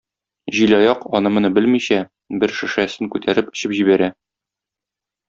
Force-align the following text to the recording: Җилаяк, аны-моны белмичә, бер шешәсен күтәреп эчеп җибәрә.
Җилаяк, 0.59 1.03
аны-моны 1.19 1.51
белмичә, 1.57 1.99
бер 2.45 2.55
шешәсен 2.61 3.13
күтәреп 3.17 3.53
эчеп 3.55 3.77
җибәрә. 3.81 4.09